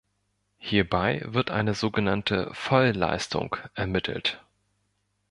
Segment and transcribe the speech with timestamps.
[0.57, 4.43] Hierbei wird eine sogenannte "Voll-Leistung" ermittelt.